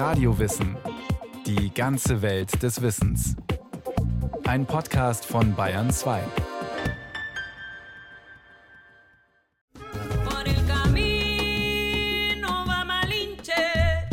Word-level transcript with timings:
Radiowissen. 0.00 0.78
Die 1.44 1.74
ganze 1.74 2.22
Welt 2.22 2.62
des 2.62 2.80
Wissens. 2.80 3.36
Ein 4.46 4.64
Podcast 4.64 5.26
von 5.26 5.54
Bayern 5.54 5.90
2. 5.90 6.22
Por 10.24 10.46
el 10.46 10.66
camino 10.66 12.48
va 12.66 12.82
Malinche, 12.82 14.08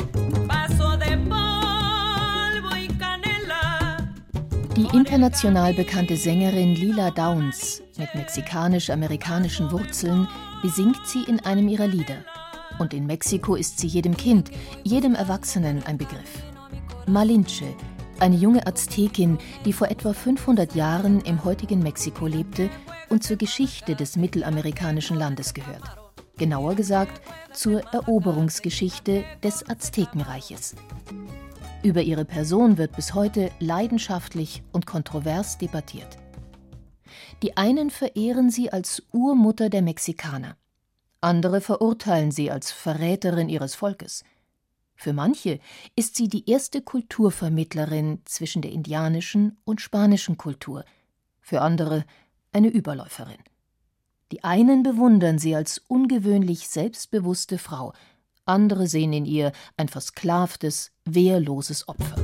paso 0.45 0.97
de 0.97 1.15
polvo 1.29 2.75
y 2.75 2.89
canela. 2.99 3.97
Die 4.75 4.89
international 4.93 5.73
bekannte 5.73 6.17
Sängerin 6.17 6.75
Lila 6.75 7.11
Downs 7.11 7.81
mit 7.97 8.13
mexikanisch-amerikanischen 8.13 9.71
Wurzeln 9.71 10.27
besingt 10.61 11.07
sie 11.07 11.23
in 11.23 11.39
einem 11.45 11.69
ihrer 11.69 11.88
Lieder. 11.88 12.25
Und 12.79 12.93
in 12.93 13.05
Mexiko 13.05 13.55
ist 13.55 13.79
sie 13.79 13.87
jedem 13.87 14.15
Kind, 14.15 14.51
jedem 14.83 15.15
Erwachsenen 15.15 15.83
ein 15.83 15.97
Begriff. 15.97 16.43
Malinche, 17.07 17.73
eine 18.19 18.35
junge 18.35 18.65
Aztekin, 18.68 19.37
die 19.65 19.73
vor 19.73 19.89
etwa 19.89 20.13
500 20.13 20.75
Jahren 20.75 21.21
im 21.21 21.43
heutigen 21.43 21.79
Mexiko 21.79 22.27
lebte 22.27 22.69
und 23.09 23.23
zur 23.23 23.37
Geschichte 23.37 23.95
des 23.95 24.15
mittelamerikanischen 24.15 25.18
Landes 25.18 25.54
gehört. 25.54 25.97
Genauer 26.37 26.75
gesagt 26.75 27.21
zur 27.54 27.82
Eroberungsgeschichte 27.93 29.23
des 29.43 29.68
Aztekenreiches. 29.68 30.75
Über 31.83 32.02
ihre 32.02 32.25
Person 32.25 32.77
wird 32.77 32.95
bis 32.95 33.13
heute 33.13 33.52
leidenschaftlich 33.59 34.63
und 34.71 34.85
kontrovers 34.85 35.57
debattiert. 35.57 36.17
Die 37.44 37.55
einen 37.55 37.89
verehren 37.89 38.49
sie 38.49 38.71
als 38.71 39.03
Urmutter 39.11 39.69
der 39.69 39.81
Mexikaner. 39.81 40.57
Andere 41.21 41.61
verurteilen 41.61 42.31
sie 42.31 42.52
als 42.52 42.71
Verräterin 42.71 43.49
ihres 43.49 43.75
Volkes. 43.75 44.23
Für 44.95 45.13
manche 45.13 45.59
ist 45.95 46.16
sie 46.16 46.27
die 46.27 46.49
erste 46.49 46.81
Kulturvermittlerin 46.81 48.21
zwischen 48.25 48.61
der 48.61 48.71
indianischen 48.71 49.57
und 49.63 49.81
spanischen 49.81 50.37
Kultur, 50.37 50.85
für 51.39 51.61
andere 51.61 52.05
eine 52.51 52.67
Überläuferin. 52.67 53.37
Die 54.31 54.43
einen 54.43 54.83
bewundern 54.83 55.39
sie 55.39 55.55
als 55.55 55.81
ungewöhnlich 55.87 56.67
selbstbewusste 56.67 57.57
Frau, 57.57 57.93
andere 58.45 58.87
sehen 58.87 59.13
in 59.13 59.25
ihr 59.25 59.52
ein 59.75 59.87
versklavtes, 59.89 60.91
wehrloses 61.05 61.87
Opfer. 61.87 62.15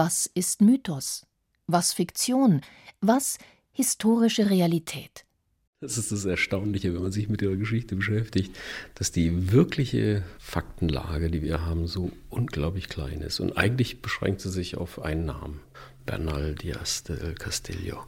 Was 0.00 0.26
ist 0.32 0.60
Mythos? 0.60 1.26
Was 1.66 1.92
Fiktion? 1.92 2.60
Was 3.00 3.36
historische 3.72 4.48
Realität? 4.48 5.24
Das 5.80 5.98
ist 5.98 6.12
das 6.12 6.24
Erstaunliche, 6.24 6.94
wenn 6.94 7.02
man 7.02 7.10
sich 7.10 7.28
mit 7.28 7.42
ihrer 7.42 7.56
Geschichte 7.56 7.96
beschäftigt, 7.96 8.56
dass 8.94 9.10
die 9.10 9.50
wirkliche 9.50 10.22
Faktenlage, 10.38 11.32
die 11.32 11.42
wir 11.42 11.66
haben, 11.66 11.88
so 11.88 12.12
unglaublich 12.30 12.88
klein 12.88 13.22
ist. 13.22 13.40
Und 13.40 13.58
eigentlich 13.58 14.00
beschränkt 14.00 14.40
sie 14.40 14.50
sich 14.50 14.76
auf 14.76 15.02
einen 15.02 15.24
Namen, 15.24 15.58
Bernal 16.06 16.54
Díaz 16.54 17.02
del 17.02 17.34
Castillo. 17.34 18.04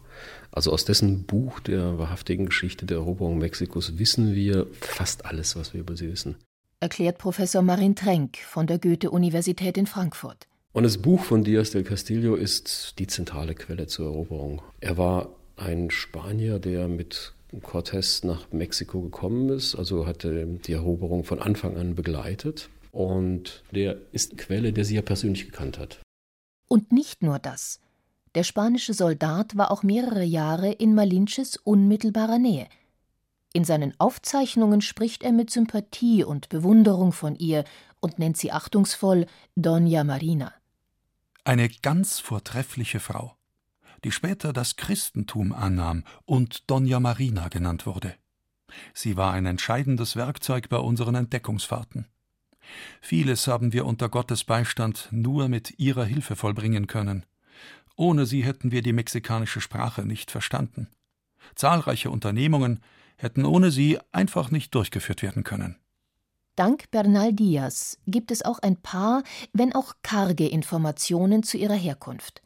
Also 0.52 0.70
aus 0.70 0.84
dessen 0.84 1.24
Buch 1.24 1.58
der 1.58 1.98
wahrhaftigen 1.98 2.46
Geschichte 2.46 2.86
der 2.86 2.98
Eroberung 2.98 3.38
Mexikos 3.38 3.98
wissen 3.98 4.36
wir 4.36 4.68
fast 4.80 5.24
alles, 5.24 5.56
was 5.56 5.74
wir 5.74 5.80
über 5.80 5.96
sie 5.96 6.08
wissen. 6.08 6.36
erklärt 6.78 7.18
Professor 7.18 7.62
Marin 7.62 7.96
Trenk 7.96 8.36
von 8.36 8.68
der 8.68 8.78
Goethe-Universität 8.78 9.76
in 9.76 9.88
Frankfurt. 9.88 10.46
Und 10.72 10.84
das 10.84 10.98
Buch 10.98 11.24
von 11.24 11.42
Díaz 11.42 11.72
del 11.72 11.82
Castillo 11.82 12.36
ist 12.36 12.98
die 13.00 13.08
zentrale 13.08 13.56
Quelle 13.56 13.88
zur 13.88 14.06
Eroberung. 14.06 14.62
Er 14.78 14.96
war 14.96 15.30
ein 15.56 15.90
Spanier, 15.90 16.60
der 16.60 16.86
mit 16.86 17.32
Cortés 17.60 18.24
nach 18.24 18.52
Mexiko 18.52 19.00
gekommen 19.00 19.48
ist, 19.48 19.74
also 19.74 20.06
hatte 20.06 20.46
die 20.46 20.72
Eroberung 20.72 21.24
von 21.24 21.40
Anfang 21.40 21.76
an 21.76 21.96
begleitet. 21.96 22.70
Und 22.92 23.64
der 23.72 23.96
ist 24.12 24.38
Quelle, 24.38 24.72
der 24.72 24.84
sie 24.84 24.94
ja 24.94 25.02
persönlich 25.02 25.46
gekannt 25.46 25.76
hat. 25.78 25.98
Und 26.68 26.92
nicht 26.92 27.24
nur 27.24 27.40
das. 27.40 27.80
Der 28.36 28.44
spanische 28.44 28.94
Soldat 28.94 29.56
war 29.56 29.72
auch 29.72 29.82
mehrere 29.82 30.22
Jahre 30.22 30.70
in 30.70 30.94
Malinches 30.94 31.56
unmittelbarer 31.56 32.38
Nähe. 32.38 32.68
In 33.52 33.64
seinen 33.64 33.98
Aufzeichnungen 33.98 34.80
spricht 34.80 35.24
er 35.24 35.32
mit 35.32 35.50
Sympathie 35.50 36.22
und 36.22 36.48
Bewunderung 36.48 37.10
von 37.10 37.34
ihr 37.34 37.64
und 37.98 38.20
nennt 38.20 38.36
sie 38.36 38.52
achtungsvoll 38.52 39.26
Doña 39.58 40.04
Marina. 40.04 40.52
Eine 41.50 41.68
ganz 41.68 42.20
vortreffliche 42.20 43.00
Frau, 43.00 43.36
die 44.04 44.12
später 44.12 44.52
das 44.52 44.76
Christentum 44.76 45.52
annahm 45.52 46.04
und 46.24 46.70
Dona 46.70 47.00
Marina 47.00 47.48
genannt 47.48 47.86
wurde. 47.86 48.14
Sie 48.94 49.16
war 49.16 49.32
ein 49.32 49.46
entscheidendes 49.46 50.14
Werkzeug 50.14 50.68
bei 50.68 50.76
unseren 50.76 51.16
Entdeckungsfahrten. 51.16 52.06
Vieles 53.00 53.48
haben 53.48 53.72
wir 53.72 53.84
unter 53.84 54.08
Gottes 54.08 54.44
Beistand 54.44 55.08
nur 55.10 55.48
mit 55.48 55.80
ihrer 55.80 56.04
Hilfe 56.04 56.36
vollbringen 56.36 56.86
können. 56.86 57.26
Ohne 57.96 58.26
sie 58.26 58.44
hätten 58.44 58.70
wir 58.70 58.82
die 58.82 58.92
mexikanische 58.92 59.60
Sprache 59.60 60.02
nicht 60.02 60.30
verstanden. 60.30 60.86
Zahlreiche 61.56 62.10
Unternehmungen 62.10 62.78
hätten 63.16 63.44
ohne 63.44 63.72
sie 63.72 63.98
einfach 64.12 64.52
nicht 64.52 64.72
durchgeführt 64.76 65.22
werden 65.22 65.42
können. 65.42 65.80
Dank 66.56 66.90
Bernal 66.90 67.32
Diaz 67.32 67.98
gibt 68.06 68.30
es 68.30 68.42
auch 68.42 68.58
ein 68.58 68.76
paar, 68.76 69.22
wenn 69.52 69.74
auch 69.74 69.94
karge 70.02 70.48
Informationen 70.48 71.42
zu 71.42 71.56
ihrer 71.56 71.74
Herkunft. 71.74 72.42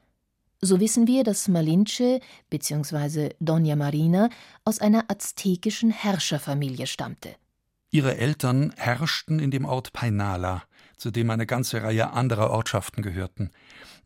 So 0.60 0.81
wissen 0.81 1.06
wir, 1.06 1.25
dass 1.25 1.48
Malinche 1.48 2.20
bzw. 2.48 3.31
Doña 3.41 3.76
Marina 3.76 4.31
aus 4.65 4.78
einer 4.78 5.04
aztekischen 5.09 5.91
Herrscherfamilie 5.91 6.87
stammte. 6.87 7.37
Ihre 7.91 8.16
Eltern 8.16 8.72
herrschten 8.76 9.38
in 9.38 9.50
dem 9.50 9.66
Ort 9.66 9.92
Painala, 9.92 10.65
zu 10.97 11.10
dem 11.10 11.31
eine 11.31 11.47
ganze 11.47 11.82
Reihe 11.82 12.12
anderer 12.12 12.50
Ortschaften 12.50 13.03
gehörten. 13.03 13.50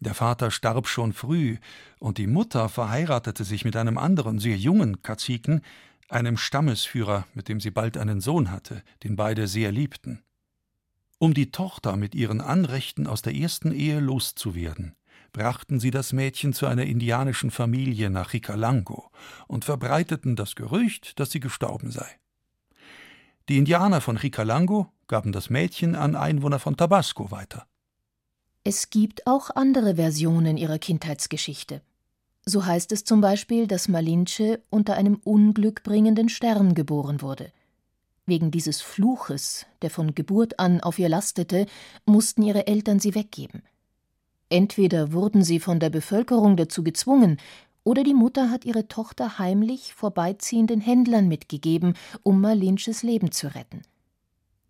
Der 0.01 0.15
Vater 0.15 0.51
starb 0.51 0.89
schon 0.89 1.13
früh, 1.13 1.59
und 1.99 2.19
die 2.19 2.27
Mutter 2.27 2.69
verheiratete 2.69 3.45
sich 3.45 3.65
mit 3.65 3.77
einem 3.77 3.97
anderen, 3.97 4.39
sehr 4.39 4.57
jungen 4.57 5.03
Kaziken, 5.03 5.63
einem 6.09 6.37
Stammesführer, 6.37 7.27
mit 7.35 7.49
dem 7.49 7.61
sie 7.61 7.71
bald 7.71 7.97
einen 7.97 8.21
Sohn 8.21 8.51
hatte, 8.51 8.83
den 9.05 9.17
beide 9.17 9.47
sehr 9.47 9.73
liebten. 9.73 10.23
Um 11.19 11.35
die 11.35 11.51
Tochter 11.51 11.97
mit 11.97 12.15
ihren 12.15 12.41
Anrechten 12.41 13.07
aus 13.07 13.23
der 13.23 13.35
ersten 13.35 13.73
Ehe 13.73 14.01
loszuwerden, 14.01 14.95
brachten 15.33 15.81
sie 15.81 15.91
das 15.91 16.13
Mädchen 16.13 16.53
zu 16.53 16.67
einer 16.67 16.85
indianischen 16.85 17.51
Familie 17.51 18.11
nach 18.11 18.33
Ricalango 18.33 19.11
und 19.47 19.65
verbreiteten 19.65 20.37
das 20.37 20.55
Gerücht, 20.55 21.19
dass 21.21 21.31
sie 21.31 21.41
gestorben 21.41 21.91
sei. 21.91 22.09
Die 23.49 23.57
Indianer 23.57 24.01
von 24.01 24.17
Ricalango 24.17 24.93
gaben 25.07 25.33
das 25.33 25.51
Mädchen 25.51 25.95
an 25.95 26.15
Einwohner 26.15 26.59
von 26.59 26.77
Tabasco 26.77 27.31
weiter. 27.31 27.67
Es 28.63 28.91
gibt 28.91 29.27
auch 29.27 29.51
andere 29.51 29.97
Versionen 29.97 30.57
ihrer 30.57 30.79
Kindheitsgeschichte. 30.79 31.81
So 32.49 32.65
heißt 32.65 32.93
es 32.93 33.05
zum 33.05 33.21
Beispiel, 33.21 33.67
dass 33.67 33.89
Malinche 33.89 34.63
unter 34.71 34.95
einem 34.95 35.21
unglückbringenden 35.23 36.31
Stern 36.31 36.75
geboren 36.75 37.21
wurde. 37.21 37.53
Wegen 38.25 38.51
dieses 38.51 38.81
Fluches, 38.81 39.67
der 39.83 39.91
von 39.91 40.15
Geburt 40.15 40.59
an 40.59 40.81
auf 40.81 40.99
ihr 40.99 41.11
lastete, 41.11 41.67
mussten 42.07 42.43
ihre 42.43 42.67
Eltern 42.67 43.01
sie 43.01 43.15
weggeben. 43.15 43.65
Entweder 44.49 45.13
wurden 45.13 45.45
sie 45.45 45.61
von 45.61 45.79
der 45.79 45.91
Bevölkerung 45.91 46.57
dazu 46.57 46.83
gezwungen, 46.83 47.37
oder 47.85 48.03
die 48.03 48.15
Mutter 48.15 48.51
hat 48.51 48.65
ihre 48.65 48.89
Tochter 48.89 49.39
heimlich 49.39 49.93
vorbeiziehenden 49.93 50.81
Händlern 50.81 51.29
mitgegeben, 51.29 51.99
um 52.23 52.41
Malinches 52.41 53.03
Leben 53.03 53.31
zu 53.31 53.55
retten. 53.55 53.83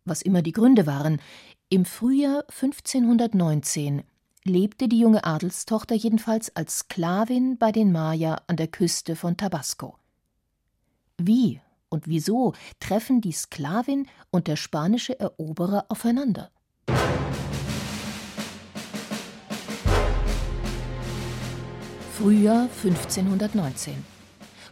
Was 0.04 0.22
immer 0.22 0.42
die 0.42 0.52
Gründe 0.52 0.86
waren, 0.86 1.20
im 1.68 1.84
Frühjahr 1.84 2.42
1519 2.48 4.02
lebte 4.44 4.88
die 4.88 4.98
junge 4.98 5.24
Adelstochter 5.24 5.94
jedenfalls 5.94 6.54
als 6.54 6.78
Sklavin 6.78 7.58
bei 7.58 7.72
den 7.72 7.92
Maya 7.92 8.40
an 8.46 8.56
der 8.56 8.68
Küste 8.68 9.16
von 9.16 9.36
Tabasco. 9.36 9.96
Wie 11.18 11.60
und 11.88 12.06
wieso 12.06 12.54
treffen 12.80 13.20
die 13.20 13.32
Sklavin 13.32 14.06
und 14.30 14.46
der 14.46 14.56
spanische 14.56 15.18
Eroberer 15.18 15.86
aufeinander? 15.88 16.50
Frühjahr 22.18 22.68
1519. 22.82 24.17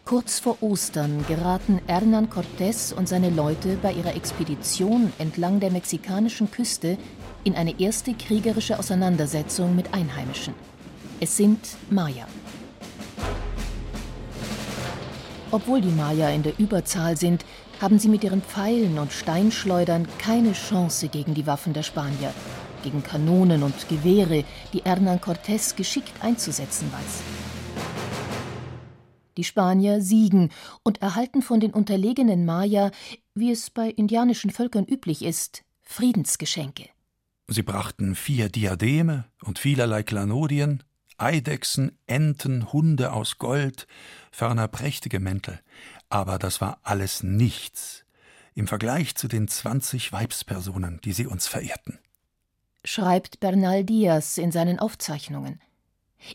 Kurz 0.07 0.39
vor 0.39 0.63
Ostern 0.63 1.25
geraten 1.27 1.81
Hernán 1.85 2.29
Cortés 2.29 2.93
und 2.93 3.09
seine 3.09 3.29
Leute 3.29 3.75
bei 3.75 3.91
ihrer 3.91 4.15
Expedition 4.15 5.11
entlang 5.19 5.59
der 5.59 5.69
mexikanischen 5.69 6.49
Küste 6.49 6.97
in 7.43 7.55
eine 7.55 7.77
erste 7.77 8.13
kriegerische 8.13 8.79
Auseinandersetzung 8.79 9.75
mit 9.75 9.93
Einheimischen. 9.93 10.53
Es 11.19 11.35
sind 11.35 11.59
Maya. 11.89 12.25
Obwohl 15.51 15.81
die 15.81 15.89
Maya 15.91 16.29
in 16.29 16.43
der 16.43 16.57
Überzahl 16.57 17.17
sind, 17.17 17.43
haben 17.81 17.99
sie 17.99 18.07
mit 18.07 18.23
ihren 18.23 18.41
Pfeilen 18.41 18.99
und 18.99 19.11
Steinschleudern 19.11 20.07
keine 20.19 20.53
Chance 20.53 21.09
gegen 21.09 21.33
die 21.33 21.47
Waffen 21.47 21.73
der 21.73 21.83
Spanier, 21.83 22.33
gegen 22.81 23.03
Kanonen 23.03 23.61
und 23.61 23.89
Gewehre, 23.89 24.45
die 24.71 24.83
Hernán 24.83 25.19
Cortés 25.19 25.75
geschickt 25.75 26.13
einzusetzen 26.21 26.89
weiß. 26.93 27.36
Die 29.37 29.43
Spanier 29.43 30.01
siegen 30.01 30.51
und 30.83 31.01
erhalten 31.01 31.41
von 31.41 31.59
den 31.59 31.73
unterlegenen 31.73 32.45
Maya, 32.45 32.91
wie 33.35 33.51
es 33.51 33.69
bei 33.69 33.89
indianischen 33.89 34.49
Völkern 34.49 34.85
üblich 34.85 35.23
ist, 35.23 35.63
Friedensgeschenke. 35.83 36.89
Sie 37.47 37.61
brachten 37.63 38.15
vier 38.15 38.49
Diademe 38.49 39.25
und 39.41 39.59
vielerlei 39.59 40.03
Klanodien, 40.03 40.83
Eidechsen, 41.17 41.97
Enten, 42.05 42.73
Hunde 42.73 43.13
aus 43.13 43.37
Gold, 43.37 43.87
ferner 44.31 44.67
prächtige 44.67 45.19
Mäntel. 45.19 45.61
Aber 46.09 46.39
das 46.39 46.59
war 46.59 46.79
alles 46.83 47.23
nichts 47.23 48.03
im 48.53 48.67
Vergleich 48.67 49.15
zu 49.15 49.27
den 49.27 49.47
zwanzig 49.47 50.11
Weibspersonen, 50.11 50.99
die 51.03 51.13
sie 51.13 51.27
uns 51.27 51.47
verehrten. 51.47 51.99
Schreibt 52.83 53.39
Bernal 53.39 53.83
Diaz 53.83 54.37
in 54.37 54.51
seinen 54.51 54.79
Aufzeichnungen. 54.79 55.61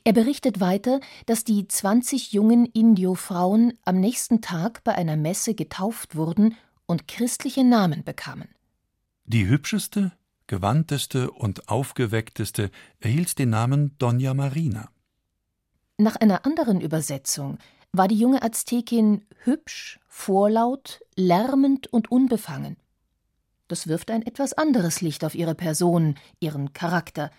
Er 0.05 0.13
berichtet 0.13 0.61
weiter, 0.61 1.01
dass 1.27 1.45
die 1.45 1.69
zwanzig 1.69 2.33
jungen 2.33 2.67
Indio-Frauen 2.67 3.75
am 3.85 4.01
nächsten 4.01 4.41
Tag 4.41 4.85
bei 4.85 4.95
einer 4.95 5.17
Messe 5.17 5.55
getauft 5.55 6.17
wurden 6.17 6.57
und 6.87 7.09
christliche 7.09 7.65
Namen 7.65 8.05
bekamen. 8.05 8.49
Die 9.25 9.47
hübscheste, 9.47 10.13
gewandteste 10.47 11.31
und 11.31 11.69
aufgeweckteste 11.69 12.71
erhielt 13.01 13.39
den 13.39 13.51
Namen 13.51 13.97
Dona 13.99 14.35
Marina. 14.35 14.91
Nach 15.99 16.17
einer 16.17 16.45
anderen 16.45 16.81
Übersetzung 16.81 17.59
war 17.93 18.09
die 18.09 18.19
junge 18.19 18.43
Aztekin 18.43 19.25
hübsch, 19.45 20.01
vorlaut, 20.09 21.01
lärmend 21.17 21.93
und 21.93 22.11
unbefangen. 22.11 22.77
Das 23.69 23.87
wirft 23.87 24.11
ein 24.11 24.23
etwas 24.23 24.53
anderes 24.53 25.01
Licht 25.01 25.25
auf 25.25 25.35
ihre 25.35 25.55
Person, 25.55 26.17
ihren 26.41 26.73
Charakter, 26.73 27.31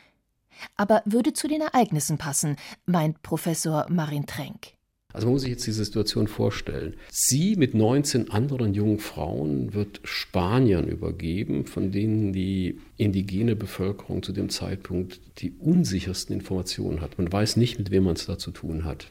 aber 0.76 1.02
würde 1.06 1.34
zu 1.34 1.48
den 1.48 1.62
Ereignissen 1.62 2.18
passen, 2.18 2.58
meint 2.86 3.22
Professor 3.22 3.86
Marin 3.90 4.26
Trenk. 4.26 4.74
Also 5.14 5.28
man 5.28 5.34
muss 5.34 5.44
sich 5.44 5.52
jetzt 5.52 5.68
die 5.68 5.72
Situation 5.72 6.28
vorstellen. 6.28 6.96
Sie 7.12 7.56
mit 7.56 7.76
19 7.76 8.32
anderen 8.32 8.74
jungen 8.74 8.98
Frauen 8.98 9.76
wird 9.76 10.02
Spaniern 10.04 10.88
übergeben, 10.88 11.68
von 11.68 11.92
denen 11.92 12.34
die 12.34 12.80
indigene 12.98 13.56
Bevölkerung 13.56 14.24
zu 14.24 14.34
dem 14.34 14.50
Zeitpunkt 14.50 15.22
die 15.38 15.52
unsichersten 15.52 16.36
Informationen 16.36 17.00
hat. 17.00 17.20
Man 17.20 17.32
weiß 17.32 17.58
nicht, 17.58 17.78
mit 17.78 17.92
wem 17.92 18.06
man 18.06 18.16
es 18.16 18.26
da 18.26 18.40
zu 18.40 18.50
tun 18.50 18.86
hat. 18.86 19.08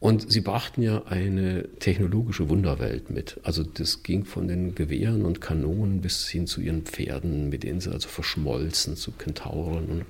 Und 0.00 0.30
sie 0.30 0.40
brachten 0.40 0.82
ja 0.82 1.04
eine 1.04 1.68
technologische 1.78 2.48
Wunderwelt 2.48 3.10
mit. 3.10 3.38
Also 3.44 3.62
das 3.62 4.02
ging 4.02 4.24
von 4.24 4.48
den 4.48 4.74
Gewehren 4.74 5.24
und 5.24 5.40
Kanonen 5.40 6.00
bis 6.00 6.28
hin 6.28 6.48
zu 6.48 6.60
ihren 6.60 6.82
Pferden, 6.82 7.48
mit 7.48 7.62
denen 7.62 7.80
sie 7.80 7.92
also 7.92 8.08
verschmolzen 8.08 8.96
zu 8.96 9.12
Kentauren. 9.12 10.04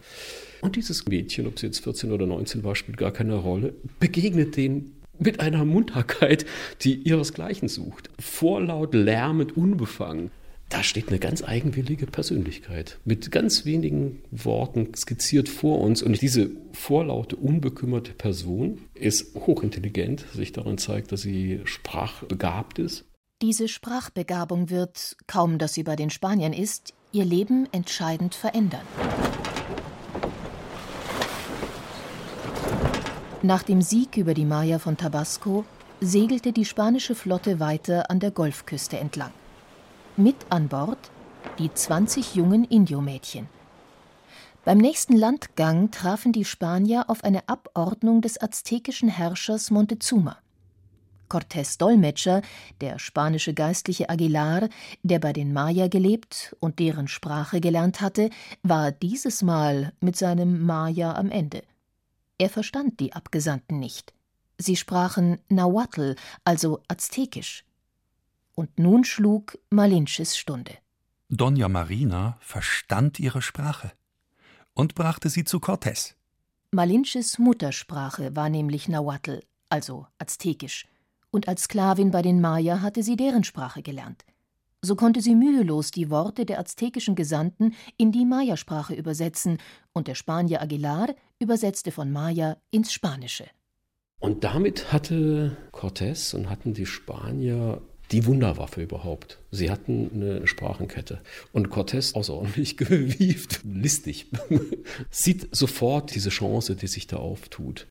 Und 0.65 0.77
dieses 0.77 1.07
Mädchen, 1.07 1.47
ob 1.47 1.59
sie 1.59 1.67
jetzt 1.67 1.81
14 1.85 2.11
oder 2.11 2.25
19 2.25 2.65
war, 2.65 2.75
spielt 2.75 2.97
gar 2.97 3.13
keine 3.13 3.35
Rolle, 3.35 3.75
begegnet 4.01 4.57
denen 4.57 4.97
mit 5.19 5.39
einer 5.39 5.67
Munterkeit, 5.67 6.47
die 6.81 6.95
ihresgleichen 6.95 7.69
sucht. 7.69 8.09
Vorlaut, 8.19 8.95
lärmend, 8.95 9.59
unbefangen. 9.59 10.31
Da 10.71 10.83
steht 10.83 11.09
eine 11.09 11.19
ganz 11.19 11.45
eigenwillige 11.45 12.07
Persönlichkeit 12.07 12.99
mit 13.05 13.31
ganz 13.31 13.67
wenigen 13.67 14.23
Worten 14.31 14.95
skizziert 14.97 15.51
vor 15.51 15.83
uns. 15.83 16.03
Und 16.03 16.23
diese 16.23 16.53
vorlaute, 16.73 17.37
unbekümmerte 17.37 18.15
Person 18.15 18.79
ist 18.95 19.35
hochintelligent, 19.35 20.25
sich 20.33 20.53
darin 20.53 20.79
zeigt, 20.79 21.13
dass 21.13 21.21
sie 21.21 21.61
sprachbegabt 21.65 22.79
ist. 22.79 23.05
Diese 23.43 23.69
Sprachbegabung 23.69 24.71
wird, 24.71 25.19
kaum 25.27 25.59
dass 25.59 25.75
sie 25.75 25.83
bei 25.83 25.95
den 25.95 26.09
Spaniern 26.09 26.55
ist, 26.55 26.95
ihr 27.13 27.27
Leben 27.27 27.69
entscheidend 27.71 28.35
verändern. 28.35 28.81
Nach 33.45 33.63
dem 33.63 33.83
Sieg 33.83 34.17
über 34.17 34.33
die 34.33 34.47
Maya 34.47 34.79
von 34.79 34.97
Tabasco 34.97 35.67
segelte 36.01 36.51
die 36.51 36.65
spanische 36.65 37.15
Flotte 37.15 37.61
weiter 37.61 38.11
an 38.11 38.19
der 38.19 38.31
Golfküste 38.31 38.99
entlang. 38.99 39.33
Mit 40.17 40.37
an 40.49 40.69
Bord 40.69 41.11
die 41.59 41.71
20 41.71 42.37
jungen 42.37 42.65
Indio-Mädchen. 42.65 43.47
Beim 44.65 44.79
nächsten 44.79 45.15
Landgang 45.15 45.91
trafen 45.91 46.33
die 46.33 46.47
Spanier 46.47 47.11
auf 47.11 47.23
eine 47.23 47.47
Abordnung 47.47 48.23
des 48.23 48.41
aztekischen 48.41 49.11
Herrschers 49.11 49.71
Montezuma. 49.71 50.39
Cortés 51.29 51.77
Dolmetscher, 51.77 52.41
der 52.81 52.99
spanische 52.99 53.53
geistliche 53.53 54.09
Aguilar, 54.09 54.71
der 55.03 55.19
bei 55.19 55.35
den 55.35 55.53
Maya 55.53 55.89
gelebt 55.89 56.57
und 56.61 56.79
deren 56.79 57.09
Sprache 57.09 57.61
gelernt 57.61 58.01
hatte, 58.01 58.31
war 58.63 58.91
dieses 58.91 59.43
Mal 59.43 59.93
mit 60.01 60.17
seinem 60.17 60.65
Maya 60.65 61.15
am 61.15 61.31
Ende. 61.31 61.63
Er 62.39 62.51
verstand 62.51 63.01
die 63.01 63.13
Abgesandten 63.13 63.79
nicht. 63.79 64.13
Sie 64.59 64.77
sprachen 64.77 65.39
Nahuatl, 65.49 66.17
also 66.45 66.81
Aztekisch. 66.89 67.65
Und 68.55 68.79
nun 68.79 69.05
schlug 69.05 69.59
Malinches 69.71 70.37
Stunde. 70.37 70.79
Dona 71.29 71.69
Marina 71.69 72.37
verstand 72.41 73.19
ihre 73.19 73.43
Sprache 73.43 73.93
und 74.75 74.95
brachte 74.95 75.29
sie 75.29 75.45
zu 75.45 75.59
Cortés. 75.59 76.15
Malinches 76.71 77.39
Muttersprache 77.39 78.35
war 78.37 78.49
nämlich 78.49 78.89
Nahuatl, 78.89 79.41
also 79.69 80.07
Aztekisch, 80.19 80.87
und 81.31 81.49
als 81.49 81.65
Sklavin 81.65 82.11
bei 82.11 82.23
den 82.23 82.41
Maya 82.41 82.81
hatte 82.81 83.03
sie 83.03 83.17
deren 83.17 83.45
Sprache 83.45 83.83
gelernt. 83.83 84.25
So 84.85 84.97
konnte 84.97 85.23
sie 85.23 85.35
mühelos 85.35 85.93
die 85.93 86.11
Worte 86.11 86.45
der 86.45 86.59
aztekischen 86.59 87.15
Gesandten 87.15 87.75
in 87.97 88.13
die 88.13 88.27
Maya-Sprache 88.27 88.93
übersetzen, 88.95 89.57
und 89.95 90.09
der 90.09 90.15
Spanier 90.15 90.61
Aguilar 90.61 91.15
übersetzte 91.39 91.91
von 91.91 92.13
Maya 92.13 92.59
ins 92.71 92.93
Spanische. 92.93 93.47
Und 94.21 94.45
damit 94.45 94.93
hatte 94.93 95.57
Cortés 95.73 96.35
und 96.35 96.51
hatten 96.51 96.75
die 96.75 96.85
Spanier 96.85 97.81
die 98.13 98.27
Wunderwaffe 98.27 98.83
überhaupt. 98.83 99.39
Sie 99.51 99.71
hatten 99.71 100.11
eine 100.13 100.47
Sprachenkette. 100.47 101.23
Und 101.53 101.69
Cortés, 101.69 102.15
außerordentlich 102.15 102.77
gewieft, 102.77 103.61
listig, 103.65 104.27
sieht 105.11 105.49
sofort 105.57 106.15
diese 106.15 106.29
Chance, 106.29 106.77
die 106.77 106.89
sich 106.89 107.07
da 107.07 107.17
auftut. 107.17 107.87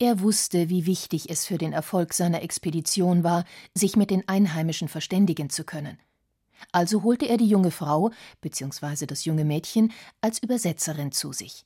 Er 0.00 0.18
wusste, 0.18 0.68
wie 0.68 0.86
wichtig 0.86 1.30
es 1.30 1.46
für 1.46 1.58
den 1.58 1.72
Erfolg 1.72 2.14
seiner 2.14 2.42
Expedition 2.42 3.22
war, 3.22 3.44
sich 3.76 3.94
mit 3.94 4.10
den 4.10 4.26
Einheimischen 4.26 4.88
verständigen 4.88 5.48
zu 5.48 5.62
können. 5.62 5.98
Also 6.70 7.02
holte 7.02 7.26
er 7.26 7.36
die 7.36 7.48
junge 7.48 7.70
Frau 7.70 8.10
bzw. 8.40 9.06
das 9.06 9.24
junge 9.24 9.44
Mädchen 9.44 9.92
als 10.20 10.42
Übersetzerin 10.42 11.12
zu 11.12 11.32
sich. 11.32 11.64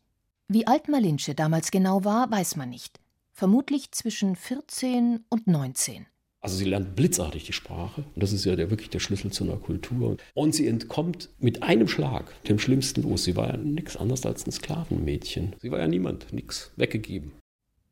Wie 0.49 0.67
alt 0.67 0.89
Malinche 0.89 1.35
damals 1.35 1.71
genau 1.71 2.05
war, 2.05 2.31
weiß 2.31 2.57
man 2.57 2.71
nicht. 2.71 3.01
Vermutlich 3.33 3.91
zwischen 3.93 4.37
14 4.37 5.25
und 5.29 5.47
19. 5.47 6.07
Also 6.41 6.59
sie 6.59 6.65
lernt 6.65 6.95
blitzartig 6.95 7.45
die 7.45 7.53
Sprache. 7.53 8.05
Und 8.15 8.23
das 8.23 8.33
ist 8.33 8.45
ja 8.45 8.55
der, 8.55 8.71
wirklich 8.71 8.89
der 8.91 9.01
Schlüssel 9.01 9.33
zu 9.33 9.43
einer 9.43 9.57
Kultur. 9.57 10.17
Und 10.35 10.55
sie 10.55 10.69
entkommt 10.69 11.29
mit 11.41 11.65
einem 11.65 11.89
Schlag 11.89 12.41
dem 12.45 12.61
schlimmsten 12.61 13.03
Los. 13.03 13.25
Sie 13.25 13.35
war 13.35 13.49
ja 13.49 13.57
nichts 13.57 13.97
anderes 13.97 14.25
als 14.25 14.47
ein 14.47 14.53
Sklavenmädchen. 14.53 15.57
Sie 15.61 15.73
war 15.73 15.81
ja 15.81 15.89
niemand, 15.89 16.33
nichts, 16.33 16.71
weggegeben. 16.77 17.33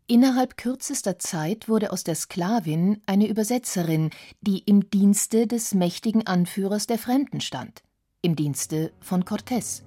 Innerhalb 0.06 0.58
kürzester 0.58 1.18
Zeit 1.18 1.66
wurde 1.66 1.90
aus 1.90 2.04
der 2.04 2.14
Sklavin 2.14 3.00
eine 3.06 3.26
Übersetzerin, 3.26 4.10
die 4.42 4.58
im 4.58 4.90
Dienste 4.90 5.46
des 5.46 5.72
mächtigen 5.72 6.26
Anführers 6.26 6.86
der 6.86 6.98
Fremden 6.98 7.40
stand, 7.40 7.82
im 8.20 8.36
Dienste 8.36 8.92
von 9.00 9.24
Cortés. 9.24 9.82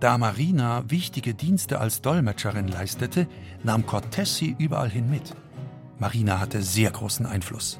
Da 0.00 0.18
Marina 0.18 0.90
wichtige 0.90 1.34
Dienste 1.34 1.78
als 1.78 2.02
Dolmetscherin 2.02 2.66
leistete, 2.66 3.28
nahm 3.62 3.82
Cortés 3.82 4.26
sie 4.26 4.56
überall 4.58 4.90
hin 4.90 5.08
mit. 5.08 5.36
Marina 5.98 6.40
hatte 6.40 6.60
sehr 6.60 6.90
großen 6.90 7.24
Einfluss. 7.24 7.78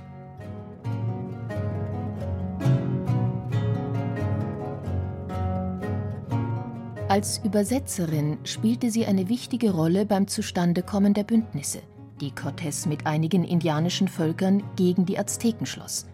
Als 7.14 7.38
Übersetzerin 7.44 8.38
spielte 8.42 8.90
sie 8.90 9.06
eine 9.06 9.28
wichtige 9.28 9.70
Rolle 9.70 10.04
beim 10.04 10.26
Zustandekommen 10.26 11.14
der 11.14 11.22
Bündnisse, 11.22 11.78
die 12.20 12.32
Cortés 12.32 12.88
mit 12.88 13.06
einigen 13.06 13.44
indianischen 13.44 14.08
Völkern 14.08 14.64
gegen 14.74 15.06
die 15.06 15.16
Azteken 15.16 15.64
schloss. 15.64 16.06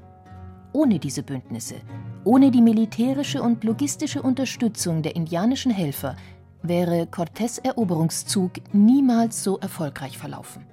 Ohne 0.74 0.98
diese 0.98 1.22
Bündnisse, 1.22 1.76
ohne 2.24 2.50
die 2.50 2.60
militärische 2.60 3.40
und 3.40 3.64
logistische 3.64 4.20
Unterstützung 4.20 5.00
der 5.00 5.16
indianischen 5.16 5.72
Helfer, 5.72 6.16
wäre 6.62 7.04
Cortés 7.04 7.64
Eroberungszug 7.64 8.52
niemals 8.74 9.42
so 9.42 9.58
erfolgreich 9.58 10.18
verlaufen. 10.18 10.66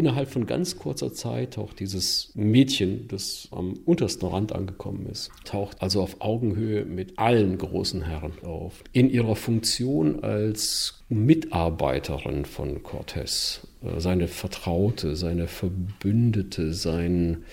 Innerhalb 0.00 0.30
von 0.30 0.46
ganz 0.46 0.78
kurzer 0.78 1.12
Zeit 1.12 1.52
taucht 1.56 1.78
dieses 1.78 2.30
Mädchen, 2.34 3.06
das 3.08 3.48
am 3.50 3.74
untersten 3.84 4.26
Rand 4.26 4.50
angekommen 4.50 5.04
ist, 5.04 5.30
taucht 5.44 5.82
also 5.82 6.00
auf 6.00 6.22
Augenhöhe 6.22 6.86
mit 6.86 7.18
allen 7.18 7.58
großen 7.58 8.00
Herren 8.00 8.32
auf. 8.42 8.82
In 8.92 9.10
ihrer 9.10 9.36
Funktion 9.36 10.24
als 10.24 11.04
Mitarbeiterin 11.10 12.46
von 12.46 12.82
Cortés, 12.82 13.60
äh, 13.84 14.00
seine 14.00 14.26
Vertraute, 14.26 15.16
seine 15.16 15.48
Verbündete, 15.48 16.72
sein 16.72 17.44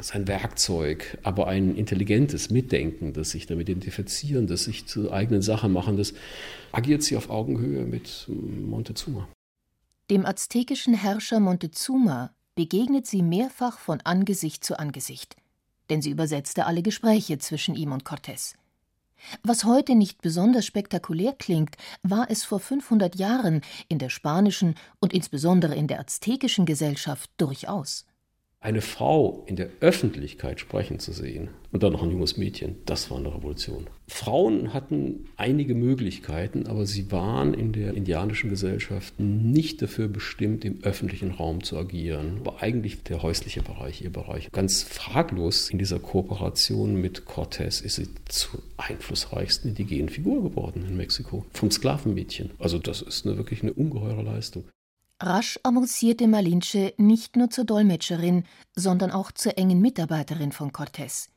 sein 0.00 0.26
Werkzeug, 0.26 1.18
aber 1.22 1.48
ein 1.48 1.76
intelligentes, 1.76 2.48
mitdenkendes, 2.48 3.32
sich 3.32 3.44
damit 3.44 3.68
identifizierendes, 3.68 4.64
sich 4.64 4.86
zu 4.86 5.12
eigenen 5.12 5.42
Sachen 5.42 5.70
machendes, 5.70 6.14
agiert 6.72 7.02
sie 7.02 7.14
auf 7.14 7.28
Augenhöhe 7.28 7.84
mit 7.84 8.26
Montezuma. 8.28 9.28
Dem 10.10 10.26
aztekischen 10.26 10.94
Herrscher 10.94 11.40
Montezuma 11.40 12.34
begegnet 12.54 13.06
sie 13.06 13.22
mehrfach 13.22 13.78
von 13.78 14.00
Angesicht 14.02 14.64
zu 14.64 14.78
Angesicht, 14.78 15.36
denn 15.90 16.02
sie 16.02 16.10
übersetzte 16.10 16.66
alle 16.66 16.82
Gespräche 16.82 17.38
zwischen 17.38 17.74
ihm 17.74 17.92
und 17.92 18.04
Cortés. 18.04 18.54
Was 19.42 19.64
heute 19.64 19.94
nicht 19.94 20.20
besonders 20.20 20.66
spektakulär 20.66 21.32
klingt, 21.32 21.76
war 22.02 22.28
es 22.28 22.44
vor 22.44 22.58
500 22.58 23.14
Jahren 23.14 23.62
in 23.88 23.98
der 23.98 24.10
spanischen 24.10 24.74
und 24.98 25.12
insbesondere 25.12 25.76
in 25.76 25.86
der 25.86 26.00
aztekischen 26.00 26.66
Gesellschaft 26.66 27.30
durchaus 27.36 28.04
eine 28.62 28.80
Frau 28.80 29.42
in 29.46 29.56
der 29.56 29.70
Öffentlichkeit 29.80 30.60
sprechen 30.60 31.00
zu 31.00 31.12
sehen 31.12 31.48
und 31.72 31.82
dann 31.82 31.92
noch 31.92 32.02
ein 32.02 32.12
junges 32.12 32.36
Mädchen, 32.36 32.76
das 32.86 33.10
war 33.10 33.18
eine 33.18 33.34
Revolution. 33.34 33.88
Frauen 34.06 34.72
hatten 34.72 35.24
einige 35.36 35.74
Möglichkeiten, 35.74 36.68
aber 36.68 36.86
sie 36.86 37.10
waren 37.10 37.54
in 37.54 37.72
der 37.72 37.94
indianischen 37.94 38.50
Gesellschaft 38.50 39.18
nicht 39.18 39.82
dafür 39.82 40.06
bestimmt, 40.06 40.64
im 40.64 40.78
öffentlichen 40.84 41.32
Raum 41.32 41.64
zu 41.64 41.76
agieren. 41.76 42.36
Aber 42.44 42.62
eigentlich 42.62 43.02
der 43.02 43.22
häusliche 43.22 43.62
Bereich, 43.62 44.02
ihr 44.02 44.12
Bereich. 44.12 44.52
Ganz 44.52 44.82
fraglos 44.82 45.70
in 45.70 45.78
dieser 45.78 45.98
Kooperation 45.98 46.94
mit 46.94 47.22
Cortés 47.22 47.82
ist 47.82 47.96
sie 47.96 48.08
zur 48.28 48.62
einflussreichsten 48.76 49.70
indigenen 49.70 50.08
Figur 50.08 50.42
geworden 50.42 50.84
in 50.86 50.96
Mexiko. 50.96 51.44
Vom 51.52 51.70
Sklavenmädchen. 51.70 52.50
Also 52.58 52.78
das 52.78 53.02
ist 53.02 53.26
eine, 53.26 53.38
wirklich 53.38 53.62
eine 53.62 53.72
ungeheure 53.72 54.22
Leistung. 54.22 54.64
Rasch 55.22 55.58
avancierte 55.62 56.26
Malinche 56.26 56.94
nicht 56.98 57.36
nur 57.36 57.48
zur 57.48 57.64
Dolmetscherin, 57.64 58.42
sondern 58.74 59.12
auch 59.12 59.30
zur 59.30 59.56
engen 59.56 59.80
Mitarbeiterin 59.80 60.50
von 60.50 60.72
Cortés. 60.72 61.28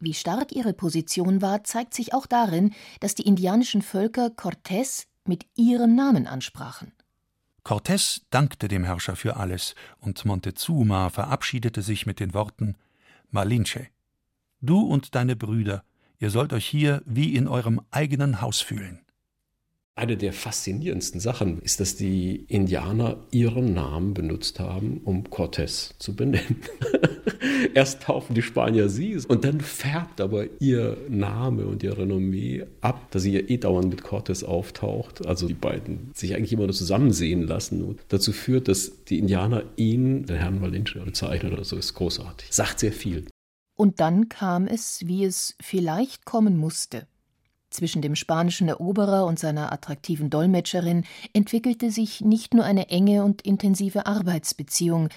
Wie 0.00 0.14
stark 0.14 0.52
ihre 0.52 0.72
Position 0.72 1.42
war, 1.42 1.62
zeigt 1.62 1.92
sich 1.92 2.14
auch 2.14 2.26
darin, 2.26 2.72
dass 3.00 3.14
die 3.14 3.26
indianischen 3.26 3.82
Völker 3.82 4.28
Cortés 4.28 5.04
mit 5.26 5.46
ihrem 5.54 5.94
Namen 5.94 6.26
ansprachen. 6.26 6.92
Cortés 7.64 8.22
dankte 8.30 8.66
dem 8.66 8.82
Herrscher 8.82 9.14
für 9.14 9.36
alles, 9.36 9.74
und 10.00 10.24
Montezuma 10.24 11.10
verabschiedete 11.10 11.82
sich 11.82 12.06
mit 12.06 12.18
den 12.18 12.34
Worten 12.34 12.76
Malinche, 13.30 13.88
du 14.62 14.80
und 14.80 15.14
deine 15.14 15.36
Brüder, 15.36 15.84
ihr 16.18 16.30
sollt 16.30 16.52
euch 16.52 16.66
hier 16.66 17.02
wie 17.04 17.36
in 17.36 17.46
eurem 17.46 17.82
eigenen 17.90 18.40
Haus 18.40 18.60
fühlen. 18.60 19.00
Eine 19.94 20.16
der 20.16 20.32
faszinierendsten 20.32 21.20
Sachen 21.20 21.60
ist, 21.60 21.78
dass 21.78 21.96
die 21.96 22.46
Indianer 22.48 23.18
ihren 23.30 23.74
Namen 23.74 24.14
benutzt 24.14 24.58
haben, 24.58 25.02
um 25.04 25.24
Cortés 25.24 25.90
zu 25.98 26.16
benennen. 26.16 26.62
Erst 27.74 28.02
taufen 28.02 28.34
die 28.34 28.40
Spanier 28.40 28.88
sie 28.88 29.18
und 29.28 29.44
dann 29.44 29.60
färbt 29.60 30.22
aber 30.22 30.46
ihr 30.60 30.96
Name 31.10 31.66
und 31.66 31.82
ihr 31.82 31.98
Renommee 31.98 32.64
ab, 32.80 33.10
dass 33.10 33.24
sie 33.24 33.32
ja 33.32 33.40
eh 33.40 33.58
dauernd 33.58 33.90
mit 33.90 34.02
Cortés 34.02 34.44
auftaucht. 34.44 35.26
Also 35.26 35.46
die 35.46 35.52
beiden 35.52 36.10
sich 36.14 36.34
eigentlich 36.34 36.54
immer 36.54 36.64
nur 36.64 36.72
zusammen 36.72 37.12
sehen 37.12 37.42
lassen 37.42 37.84
und 37.84 38.00
dazu 38.08 38.32
führt, 38.32 38.68
dass 38.68 39.04
die 39.04 39.18
Indianer 39.18 39.64
ihn, 39.76 40.24
den 40.24 40.38
Herrn 40.38 40.58
Malinche, 40.58 41.00
bezeichnen 41.00 41.52
oder 41.52 41.64
so, 41.64 41.76
ist 41.76 41.92
großartig. 41.92 42.48
Sagt 42.50 42.80
sehr 42.80 42.92
viel. 42.92 43.26
Und 43.76 44.00
dann 44.00 44.30
kam 44.30 44.66
es, 44.66 45.02
wie 45.06 45.24
es 45.24 45.54
vielleicht 45.60 46.24
kommen 46.24 46.56
musste. 46.56 47.06
Zwischen 47.72 48.02
dem 48.02 48.14
spanischen 48.16 48.68
Eroberer 48.68 49.24
und 49.24 49.38
seiner 49.38 49.72
attraktiven 49.72 50.28
Dolmetscherin 50.28 51.04
entwickelte 51.32 51.90
sich 51.90 52.20
nicht 52.20 52.52
nur 52.52 52.64
eine 52.64 52.90
enge 52.90 53.24
und 53.24 53.40
intensive 53.42 54.04
Arbeitsbeziehung, 54.04 55.08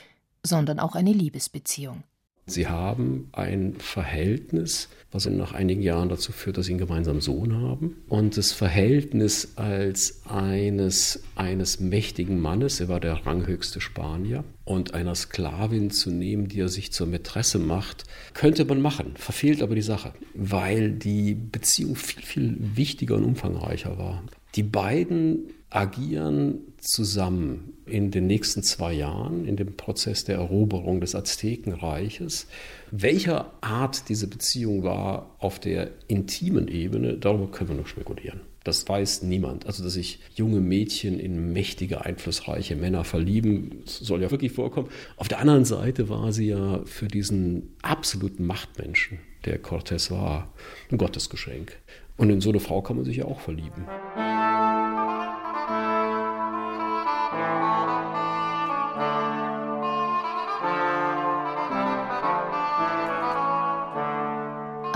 sondern 0.41 0.79
auch 0.79 0.95
eine 0.95 1.11
Liebesbeziehung. 1.11 2.03
Sie 2.47 2.67
haben 2.67 3.29
ein 3.31 3.73
Verhältnis, 3.79 4.89
was 5.11 5.25
nach 5.25 5.53
einigen 5.53 5.81
Jahren 5.81 6.09
dazu 6.09 6.31
führt, 6.31 6.57
dass 6.57 6.67
sie 6.67 6.73
einen 6.73 6.79
gemeinsamen 6.79 7.21
Sohn 7.21 7.55
haben. 7.55 8.03
Und 8.07 8.37
das 8.37 8.51
Verhältnis 8.51 9.53
als 9.55 10.21
eines, 10.27 11.23
eines 11.35 11.79
mächtigen 11.79 12.39
Mannes, 12.39 12.79
er 12.79 12.87
war 12.87 12.99
der 12.99 13.25
ranghöchste 13.25 13.81
Spanier, 13.81 14.43
und 14.63 14.93
einer 14.93 15.15
Sklavin 15.15 15.89
zu 15.89 16.11
nehmen, 16.11 16.47
die 16.47 16.59
er 16.59 16.69
sich 16.69 16.91
zur 16.91 17.07
Mätresse 17.07 17.57
macht, 17.57 18.03
könnte 18.35 18.65
man 18.65 18.79
machen, 18.79 19.13
verfehlt 19.15 19.63
aber 19.63 19.73
die 19.73 19.81
Sache, 19.81 20.13
weil 20.35 20.91
die 20.91 21.33
Beziehung 21.33 21.95
viel, 21.95 22.21
viel 22.21 22.57
wichtiger 22.59 23.15
und 23.15 23.23
umfangreicher 23.23 23.97
war. 23.97 24.23
Die 24.55 24.63
beiden 24.63 25.49
agieren 25.75 26.59
zusammen 26.77 27.73
in 27.85 28.09
den 28.09 28.27
nächsten 28.27 28.63
zwei 28.63 28.93
Jahren 28.93 29.45
in 29.45 29.57
dem 29.57 29.75
Prozess 29.75 30.23
der 30.23 30.37
Eroberung 30.37 31.01
des 31.01 31.15
Aztekenreiches. 31.15 32.47
Welcher 32.91 33.51
Art 33.61 34.07
diese 34.07 34.27
Beziehung 34.27 34.83
war 34.83 35.35
auf 35.39 35.59
der 35.59 35.91
intimen 36.07 36.69
Ebene, 36.69 37.17
darüber 37.17 37.51
können 37.51 37.71
wir 37.71 37.75
noch 37.75 37.87
spekulieren. 37.87 38.39
Das 38.63 38.87
weiß 38.87 39.23
niemand. 39.23 39.67
Also, 39.67 39.83
dass 39.83 39.93
sich 39.93 40.19
junge 40.33 40.59
Mädchen 40.59 41.19
in 41.19 41.53
mächtige, 41.53 42.03
einflussreiche 42.03 42.75
Männer 42.75 43.03
verlieben, 43.03 43.83
soll 43.85 44.23
ja 44.23 44.31
wirklich 44.31 44.53
vorkommen. 44.53 44.87
Auf 45.17 45.27
der 45.27 45.39
anderen 45.39 45.65
Seite 45.65 46.09
war 46.09 46.31
sie 46.31 46.47
ja 46.47 46.81
für 46.85 47.07
diesen 47.07 47.75
absoluten 47.83 48.45
Machtmenschen, 48.45 49.19
der 49.43 49.61
Cortés 49.61 50.09
war, 50.09 50.51
ein 50.89 50.97
Gottesgeschenk. 50.97 51.77
Und 52.17 52.29
in 52.29 52.41
so 52.41 52.49
eine 52.49 52.59
Frau 52.59 52.81
kann 52.81 52.95
man 52.95 53.05
sich 53.05 53.17
ja 53.17 53.25
auch 53.25 53.41
verlieben. 53.41 53.85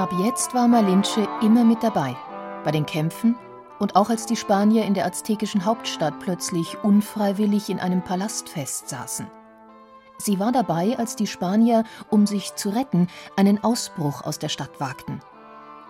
Ab 0.09 0.19
jetzt 0.19 0.55
war 0.55 0.67
Malinche 0.67 1.27
immer 1.43 1.63
mit 1.63 1.83
dabei, 1.83 2.15
bei 2.63 2.71
den 2.71 2.87
Kämpfen 2.87 3.35
und 3.77 3.95
auch 3.95 4.09
als 4.09 4.25
die 4.25 4.35
Spanier 4.35 4.83
in 4.85 4.95
der 4.95 5.05
aztekischen 5.05 5.65
Hauptstadt 5.65 6.19
plötzlich 6.19 6.83
unfreiwillig 6.83 7.69
in 7.69 7.79
einem 7.79 8.03
Palast 8.03 8.49
festsaßen. 8.49 9.27
Sie 10.17 10.39
war 10.39 10.51
dabei, 10.51 10.97
als 10.97 11.15
die 11.15 11.27
Spanier, 11.27 11.83
um 12.09 12.25
sich 12.25 12.55
zu 12.55 12.69
retten, 12.69 13.07
einen 13.35 13.63
Ausbruch 13.63 14.23
aus 14.23 14.39
der 14.39 14.49
Stadt 14.49 14.79
wagten. 14.79 15.19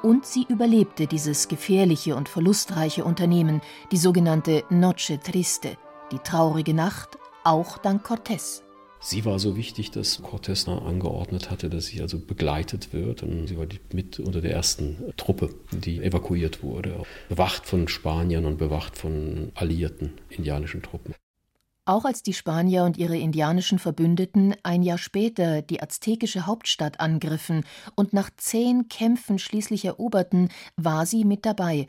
Und 0.03 0.25
sie 0.25 0.45
überlebte 0.49 1.07
dieses 1.07 1.47
gefährliche 1.47 2.17
und 2.17 2.27
verlustreiche 2.27 3.05
Unternehmen, 3.05 3.61
die 3.93 3.97
sogenannte 3.97 4.65
Noche 4.69 5.21
Triste, 5.21 5.77
die 6.11 6.19
traurige 6.19 6.73
Nacht, 6.73 7.17
auch 7.45 7.77
dank 7.77 8.05
Cortés. 8.05 8.63
Sie 9.01 9.23
war 9.23 9.39
so 9.39 9.55
wichtig, 9.55 9.91
dass 9.91 10.21
Cortés 10.21 10.67
angeordnet 10.67 11.49
hatte, 11.49 11.69
dass 11.69 11.85
sie 11.85 12.01
also 12.01 12.19
begleitet 12.19 12.91
wird. 12.91 13.23
Und 13.23 13.47
sie 13.47 13.57
war 13.57 13.65
mit 13.93 14.19
unter 14.19 14.41
der 14.41 14.51
ersten 14.51 15.13
Truppe, 15.15 15.55
die 15.71 16.03
evakuiert 16.03 16.63
wurde. 16.63 17.03
Bewacht 17.29 17.65
von 17.65 17.87
Spaniern 17.87 18.45
und 18.45 18.57
bewacht 18.57 18.97
von 18.97 19.51
alliierten 19.55 20.13
indianischen 20.29 20.81
Truppen. 20.81 21.15
Auch 21.85 22.05
als 22.05 22.21
die 22.21 22.33
Spanier 22.33 22.83
und 22.83 22.97
ihre 22.97 23.17
indianischen 23.17 23.79
Verbündeten 23.79 24.53
ein 24.61 24.83
Jahr 24.83 24.99
später 24.99 25.63
die 25.63 25.81
aztekische 25.81 26.45
Hauptstadt 26.45 26.99
angriffen 26.99 27.63
und 27.95 28.13
nach 28.13 28.29
zehn 28.37 28.89
Kämpfen 28.89 29.39
schließlich 29.39 29.85
eroberten, 29.85 30.49
war 30.75 31.07
sie 31.07 31.25
mit 31.25 31.47
dabei 31.47 31.87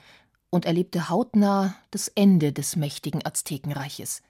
und 0.49 0.65
erlebte 0.65 1.11
hautnah 1.11 1.75
das 1.91 2.09
Ende 2.09 2.53
des 2.53 2.77
mächtigen 2.77 3.27
Aztekenreiches. 3.27 4.23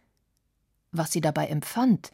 Was 0.91 1.13
sie 1.13 1.21
dabei 1.21 1.47
empfand, 1.47 2.11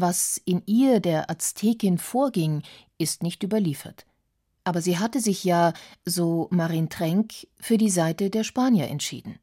was 0.00 0.40
in 0.44 0.62
ihr, 0.66 1.00
der 1.00 1.30
Aztekin, 1.30 1.98
vorging, 1.98 2.62
ist 2.98 3.22
nicht 3.22 3.42
überliefert. 3.42 4.06
Aber 4.64 4.82
sie 4.82 4.98
hatte 4.98 5.20
sich 5.20 5.44
ja, 5.44 5.72
so 6.04 6.48
Marin 6.50 6.88
Trenk, 6.88 7.32
für 7.58 7.78
die 7.78 7.90
Seite 7.90 8.30
der 8.30 8.44
Spanier 8.44 8.88
entschieden. 8.88 9.38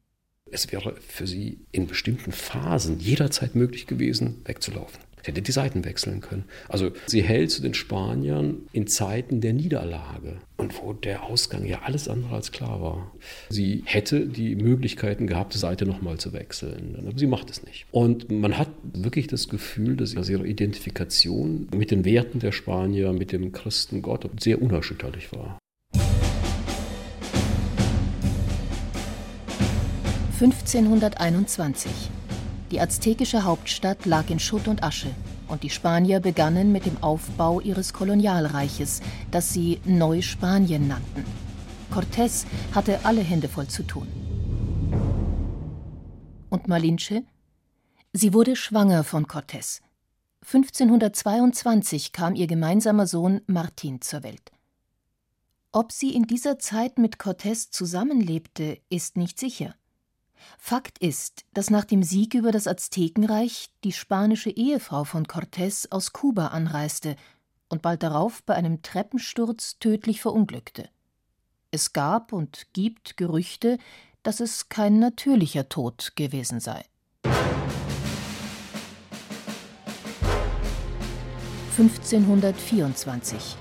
Es 0.50 0.70
wäre 0.72 0.96
für 1.00 1.26
sie 1.26 1.66
in 1.72 1.86
bestimmten 1.86 2.32
Phasen 2.32 3.00
jederzeit 3.00 3.54
möglich 3.54 3.86
gewesen, 3.86 4.42
wegzulaufen 4.44 5.07
hätte 5.24 5.42
die 5.42 5.52
Seiten 5.52 5.84
wechseln 5.84 6.20
können. 6.20 6.44
Also 6.68 6.90
sie 7.06 7.22
hält 7.22 7.50
zu 7.50 7.62
den 7.62 7.74
Spaniern 7.74 8.62
in 8.72 8.86
Zeiten 8.86 9.40
der 9.40 9.52
Niederlage 9.52 10.38
und 10.56 10.82
wo 10.82 10.92
der 10.92 11.24
Ausgang 11.24 11.64
ja 11.64 11.82
alles 11.82 12.08
andere 12.08 12.34
als 12.34 12.52
klar 12.52 12.80
war. 12.80 13.12
Sie 13.48 13.82
hätte 13.84 14.26
die 14.26 14.56
Möglichkeiten 14.56 15.26
gehabt, 15.26 15.54
die 15.54 15.58
Seite 15.58 15.86
nochmal 15.86 16.18
zu 16.18 16.32
wechseln, 16.32 16.96
aber 16.98 17.18
sie 17.18 17.26
macht 17.26 17.50
es 17.50 17.62
nicht. 17.62 17.86
Und 17.90 18.30
man 18.30 18.58
hat 18.58 18.68
wirklich 18.82 19.26
das 19.26 19.48
Gefühl, 19.48 19.96
dass 19.96 20.14
ihre 20.28 20.46
Identifikation 20.46 21.68
mit 21.74 21.90
den 21.90 22.04
Werten 22.04 22.40
der 22.40 22.52
Spanier, 22.52 23.12
mit 23.12 23.32
dem 23.32 23.52
Christengott 23.52 24.28
sehr 24.40 24.60
unerschütterlich 24.60 25.32
war. 25.32 25.58
1521 30.40 31.90
die 32.70 32.80
aztekische 32.80 33.44
Hauptstadt 33.44 34.04
lag 34.06 34.28
in 34.30 34.38
Schutt 34.38 34.68
und 34.68 34.82
Asche 34.82 35.10
und 35.48 35.62
die 35.62 35.70
Spanier 35.70 36.20
begannen 36.20 36.72
mit 36.72 36.86
dem 36.86 37.02
Aufbau 37.02 37.60
ihres 37.60 37.92
Kolonialreiches, 37.92 39.00
das 39.30 39.52
sie 39.52 39.80
Neuspanien 39.84 40.88
nannten. 40.88 41.24
Cortés 41.90 42.44
hatte 42.74 43.04
alle 43.04 43.22
Hände 43.22 43.48
voll 43.48 43.68
zu 43.68 43.82
tun. 43.82 44.08
Und 46.50 46.68
Malinche? 46.68 47.24
Sie 48.12 48.32
wurde 48.32 48.56
schwanger 48.56 49.04
von 49.04 49.26
Cortés. 49.26 49.80
1522 50.44 52.12
kam 52.12 52.34
ihr 52.34 52.46
gemeinsamer 52.46 53.06
Sohn 53.06 53.40
Martin 53.46 54.00
zur 54.00 54.22
Welt. 54.22 54.52
Ob 55.72 55.92
sie 55.92 56.14
in 56.14 56.24
dieser 56.24 56.58
Zeit 56.58 56.98
mit 56.98 57.16
Cortés 57.16 57.70
zusammenlebte, 57.70 58.80
ist 58.88 59.16
nicht 59.16 59.38
sicher. 59.38 59.74
Fakt 60.58 60.98
ist, 60.98 61.44
dass 61.54 61.70
nach 61.70 61.84
dem 61.84 62.02
Sieg 62.02 62.34
über 62.34 62.52
das 62.52 62.66
Aztekenreich 62.66 63.70
die 63.84 63.92
spanische 63.92 64.50
Ehefrau 64.50 65.04
von 65.04 65.26
Cortés 65.26 65.90
aus 65.90 66.12
Kuba 66.12 66.48
anreiste 66.48 67.16
und 67.68 67.82
bald 67.82 68.02
darauf 68.02 68.42
bei 68.42 68.54
einem 68.54 68.82
Treppensturz 68.82 69.78
tödlich 69.78 70.20
verunglückte. 70.20 70.88
Es 71.70 71.92
gab 71.92 72.32
und 72.32 72.66
gibt 72.72 73.16
Gerüchte, 73.16 73.78
dass 74.22 74.40
es 74.40 74.68
kein 74.68 74.98
natürlicher 74.98 75.68
Tod 75.68 76.12
gewesen 76.16 76.60
sei. 76.60 76.84
1524. 81.78 83.56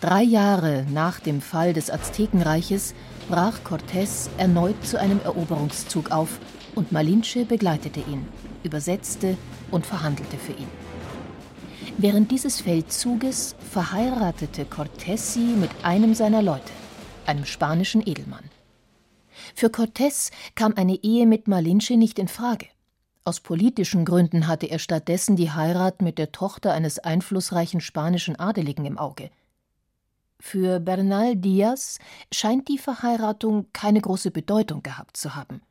Drei 0.00 0.22
Jahre 0.22 0.84
nach 0.90 1.18
dem 1.18 1.40
Fall 1.40 1.72
des 1.72 1.90
Aztekenreiches 1.90 2.94
brach 3.28 3.60
Cortés 3.62 4.30
erneut 4.38 4.86
zu 4.86 4.98
einem 4.98 5.20
Eroberungszug 5.22 6.10
auf 6.10 6.38
und 6.74 6.92
Malinche 6.92 7.44
begleitete 7.44 8.00
ihn, 8.00 8.26
übersetzte 8.62 9.36
und 9.70 9.86
verhandelte 9.86 10.38
für 10.38 10.52
ihn. 10.52 10.68
Während 11.98 12.30
dieses 12.30 12.60
Feldzuges 12.60 13.54
verheiratete 13.70 14.64
Cortés 14.64 15.18
sie 15.18 15.54
mit 15.56 15.70
einem 15.82 16.14
seiner 16.14 16.42
Leute, 16.42 16.72
einem 17.26 17.44
spanischen 17.44 18.06
Edelmann. 18.06 18.44
Für 19.54 19.66
Cortés 19.66 20.30
kam 20.54 20.74
eine 20.76 20.94
Ehe 20.94 21.26
mit 21.26 21.48
Malinche 21.48 21.96
nicht 21.96 22.18
in 22.18 22.28
Frage. 22.28 22.66
Aus 23.24 23.40
politischen 23.40 24.06
Gründen 24.06 24.46
hatte 24.46 24.66
er 24.66 24.78
stattdessen 24.78 25.36
die 25.36 25.50
Heirat 25.50 26.00
mit 26.00 26.16
der 26.16 26.32
Tochter 26.32 26.72
eines 26.72 26.98
einflussreichen 26.98 27.80
spanischen 27.80 28.36
Adeligen 28.36 28.86
im 28.86 28.96
Auge. 28.96 29.30
Für 30.40 30.80
Bernal 30.80 31.36
Diaz 31.36 31.98
scheint 32.32 32.68
die 32.68 32.78
Verheiratung 32.78 33.66
keine 33.72 34.00
große 34.00 34.30
Bedeutung 34.30 34.82
gehabt 34.82 35.16
zu 35.16 35.34
haben. 35.34 35.62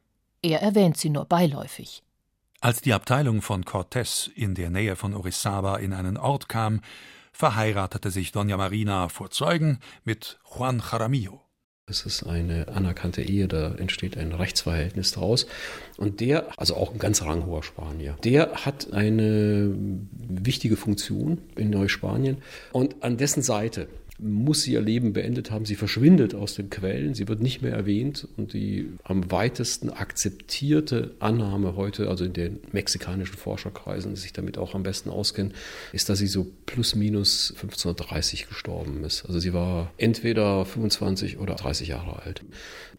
Er 0.41 0.61
erwähnt 0.61 0.97
sie 0.97 1.09
nur 1.09 1.25
beiläufig. 1.25 2.03
Als 2.59 2.81
die 2.81 2.93
Abteilung 2.93 3.41
von 3.41 3.63
Cortés 3.63 4.29
in 4.33 4.55
der 4.55 4.69
Nähe 4.69 4.95
von 4.95 5.13
Orizaba 5.13 5.77
in 5.77 5.93
einen 5.93 6.17
Ort 6.17 6.49
kam, 6.49 6.81
verheiratete 7.31 8.09
sich 8.09 8.31
Doña 8.31 8.57
Marina 8.57 9.09
vor 9.09 9.29
Zeugen 9.29 9.79
mit 10.03 10.39
Juan 10.43 10.81
Jaramillo. 10.91 11.41
Es 11.89 12.05
ist 12.05 12.23
eine 12.23 12.67
anerkannte 12.67 13.21
Ehe, 13.21 13.47
da 13.47 13.73
entsteht 13.75 14.17
ein 14.17 14.33
Rechtsverhältnis 14.33 15.11
daraus. 15.11 15.47
Und 15.95 16.19
der, 16.19 16.47
also 16.59 16.75
auch 16.75 16.91
ein 16.91 16.99
ganz 16.99 17.21
ranghoher 17.21 17.63
Spanier, 17.63 18.17
der 18.25 18.65
hat 18.65 18.91
eine 18.91 19.73
wichtige 20.11 20.75
Funktion 20.75 21.37
in 21.55 21.69
Neuspanien. 21.69 22.39
Und 22.73 23.03
an 23.03 23.15
dessen 23.15 23.41
Seite 23.41 23.87
muss 24.19 24.63
sie 24.63 24.73
ihr 24.73 24.81
Leben 24.81 25.13
beendet 25.13 25.51
haben. 25.51 25.65
Sie 25.65 25.75
verschwindet 25.75 26.33
aus 26.33 26.55
den 26.55 26.69
Quellen, 26.69 27.13
sie 27.13 27.27
wird 27.27 27.41
nicht 27.41 27.61
mehr 27.61 27.73
erwähnt 27.73 28.27
und 28.37 28.53
die 28.53 28.89
am 29.03 29.31
weitesten 29.31 29.89
akzeptierte 29.89 31.15
Annahme 31.19 31.75
heute, 31.75 32.09
also 32.09 32.25
in 32.25 32.33
den 32.33 32.59
mexikanischen 32.71 33.37
Forscherkreisen, 33.37 34.15
die 34.15 34.19
sich 34.19 34.33
damit 34.33 34.57
auch 34.57 34.73
am 34.73 34.83
besten 34.83 35.09
auskennen, 35.09 35.53
ist, 35.93 36.09
dass 36.09 36.19
sie 36.19 36.27
so 36.27 36.47
plus 36.65 36.95
minus 36.95 37.51
1530 37.51 38.47
gestorben 38.47 39.03
ist. 39.03 39.25
Also 39.25 39.39
sie 39.39 39.53
war 39.53 39.93
entweder 39.97 40.65
25 40.65 41.37
oder 41.37 41.55
30 41.55 41.89
Jahre 41.89 42.23
alt. 42.23 42.43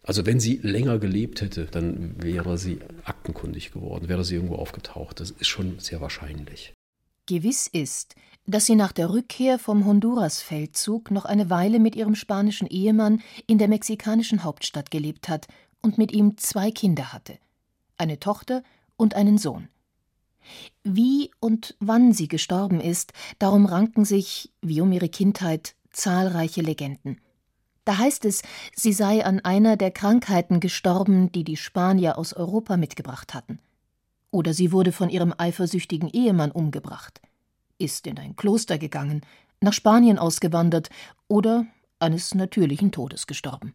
Also 0.03 0.25
wenn 0.25 0.39
sie 0.39 0.59
länger 0.63 0.99
gelebt 0.99 1.41
hätte, 1.41 1.67
dann 1.69 2.15
wäre 2.23 2.57
sie 2.57 2.79
aktenkundig 3.03 3.71
geworden, 3.71 4.07
wäre 4.07 4.23
sie 4.23 4.35
irgendwo 4.35 4.55
aufgetaucht. 4.55 5.19
Das 5.19 5.31
ist 5.31 5.47
schon 5.47 5.79
sehr 5.79 5.99
wahrscheinlich. 5.99 6.73
Gewiss 7.29 7.67
ist, 7.67 8.15
dass 8.47 8.65
sie 8.65 8.73
nach 8.73 8.91
der 8.91 9.11
Rückkehr 9.11 9.59
vom 9.59 9.85
Honduras-Feldzug 9.85 11.11
noch 11.11 11.25
eine 11.25 11.51
Weile 11.51 11.77
mit 11.77 11.95
ihrem 11.95 12.15
spanischen 12.15 12.65
Ehemann 12.65 13.21
in 13.45 13.59
der 13.59 13.67
mexikanischen 13.67 14.43
Hauptstadt 14.43 14.89
gelebt 14.89 15.29
hat 15.29 15.47
und 15.83 15.99
mit 15.99 16.11
ihm 16.11 16.37
zwei 16.37 16.71
Kinder 16.71 17.13
hatte, 17.13 17.37
eine 17.99 18.19
Tochter 18.19 18.63
und 18.97 19.13
einen 19.13 19.37
Sohn. 19.37 19.69
Wie 20.83 21.29
und 21.39 21.75
wann 21.79 22.13
sie 22.13 22.27
gestorben 22.27 22.81
ist, 22.81 23.13
darum 23.37 23.67
ranken 23.67 24.05
sich, 24.05 24.51
wie 24.63 24.81
um 24.81 24.91
ihre 24.91 25.09
Kindheit, 25.09 25.75
zahlreiche 25.91 26.61
Legenden. 26.61 27.21
Da 27.85 27.99
heißt 27.99 28.25
es, 28.25 28.41
sie 28.75 28.93
sei 28.93 29.23
an 29.23 29.39
einer 29.41 29.77
der 29.77 29.91
Krankheiten 29.91 30.59
gestorben, 30.59 31.31
die 31.31 31.43
die 31.43 31.57
Spanier 31.57 32.17
aus 32.17 32.33
Europa 32.33 32.75
mitgebracht 32.75 33.35
hatten. 33.35 33.59
Oder 34.31 34.53
sie 34.53 34.71
wurde 34.71 34.91
von 34.91 35.09
ihrem 35.09 35.33
eifersüchtigen 35.37 36.09
Ehemann 36.09 36.51
umgebracht 36.51 37.21
ist 37.79 38.05
in 38.07 38.19
ein 38.19 38.35
Kloster 38.35 38.77
gegangen, 38.77 39.21
nach 39.61 39.73
Spanien 39.73 40.19
ausgewandert 40.19 40.89
oder 41.27 41.65
eines 41.99 42.35
natürlichen 42.35 42.91
Todes 42.91 43.25
gestorben. 43.25 43.73